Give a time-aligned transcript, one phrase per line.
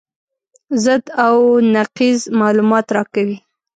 [0.83, 1.37] ضد او
[1.75, 3.37] نقیض معلومات راکوي.